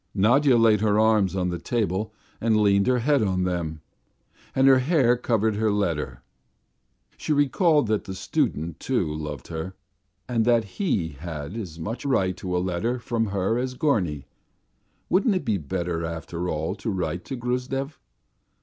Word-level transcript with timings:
Nadya 0.15 0.57
laid 0.57 0.81
her 0.81 0.99
arms 0.99 1.35
on 1.35 1.49
the 1.49 1.59
table 1.59 2.11
and 2.41 2.57
leaned 2.57 2.87
her 2.87 2.97
head 2.97 3.21
on 3.21 3.43
them, 3.43 3.81
and 4.55 4.67
her 4.67 4.79
hair 4.79 5.15
covered 5.15 5.53
the 5.59 5.69
letter. 5.69 6.23
She 7.17 7.31
recalled 7.31 7.85
that 7.85 8.05
the 8.05 8.15
student, 8.15 8.79
too, 8.79 9.13
loved 9.13 9.49
her, 9.49 9.75
and 10.27 10.43
that 10.43 10.63
he 10.63 11.09
had 11.09 11.55
as 11.55 11.77
much 11.77 12.03
right 12.03 12.35
to 12.37 12.57
a 12.57 12.57
letter 12.57 12.97
from 12.97 13.27
her 13.27 13.59
as 13.59 13.75
Gorny. 13.75 14.25
Wouldn't 15.07 15.35
it 15.35 15.45
be 15.45 15.59
better 15.59 16.03
after 16.03 16.49
all 16.49 16.73
to 16.77 16.89
write 16.89 17.23
to 17.25 17.35
Gruzdev? 17.35 17.99